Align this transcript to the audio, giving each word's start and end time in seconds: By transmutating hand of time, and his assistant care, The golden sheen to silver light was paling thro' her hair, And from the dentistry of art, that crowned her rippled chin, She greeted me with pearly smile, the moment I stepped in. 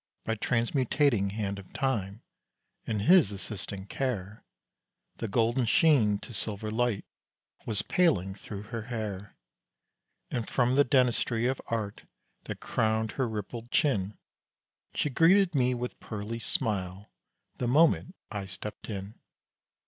By 0.23 0.33
transmutating 0.33 1.33
hand 1.33 1.59
of 1.59 1.71
time, 1.73 2.23
and 2.87 3.03
his 3.03 3.29
assistant 3.31 3.89
care, 3.91 4.43
The 5.17 5.27
golden 5.27 5.67
sheen 5.67 6.17
to 6.21 6.33
silver 6.33 6.71
light 6.71 7.05
was 7.67 7.83
paling 7.83 8.33
thro' 8.33 8.63
her 8.63 8.81
hair, 8.89 9.35
And 10.31 10.47
from 10.49 10.73
the 10.73 10.83
dentistry 10.83 11.45
of 11.45 11.61
art, 11.67 12.05
that 12.45 12.59
crowned 12.59 13.11
her 13.11 13.29
rippled 13.29 13.69
chin, 13.69 14.17
She 14.95 15.11
greeted 15.11 15.53
me 15.53 15.75
with 15.75 15.99
pearly 15.99 16.39
smile, 16.39 17.11
the 17.57 17.67
moment 17.67 18.15
I 18.31 18.47
stepped 18.47 18.89
in. 18.89 19.13